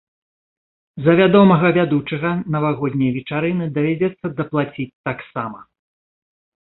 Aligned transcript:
За 1.07 1.11
вядомага 1.19 1.67
вядучага 1.77 2.31
навагодняй 2.55 3.11
вечарыны 3.17 3.65
давядзецца 3.75 4.25
даплаціць 4.39 4.91
таксама. 5.11 5.59